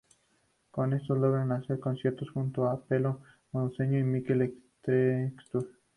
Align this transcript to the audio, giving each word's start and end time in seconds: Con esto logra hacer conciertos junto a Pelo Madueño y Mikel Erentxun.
Con 0.71 0.93
esto 0.93 1.13
logra 1.13 1.43
hacer 1.57 1.79
conciertos 1.79 2.31
junto 2.31 2.67
a 2.67 2.81
Pelo 2.85 3.21
Madueño 3.51 3.99
y 3.99 4.03
Mikel 4.03 4.55
Erentxun. 4.83 5.67